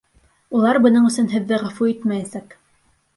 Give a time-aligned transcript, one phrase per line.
[0.59, 2.57] Улар бының өсөн һеҙҙе ғәфү итмәйәсәк!